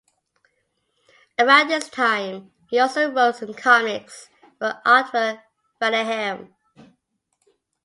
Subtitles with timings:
[1.37, 6.51] Around this time, he also wrote some comics for Aardvark-Vanaheim.